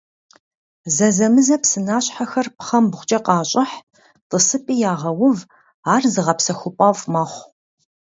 Зэзэмызэ 0.95 1.55
псынащхьэр 1.61 2.47
пхъэмбгъукӀэ 2.57 3.19
къащӀыхь, 3.25 3.75
тӀысыпӀи 4.29 4.75
ягъэув, 4.91 5.39
ар 5.93 6.03
зыгъэпсэхупӀэфӀ 6.13 7.05
мэхъу. 7.11 7.43